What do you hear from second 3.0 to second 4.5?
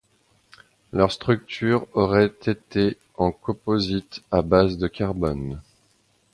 en composite à